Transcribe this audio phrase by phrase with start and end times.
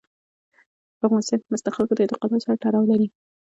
[0.97, 3.07] په افغانستان کې مس د خلکو د اعتقاداتو سره تړاو لري.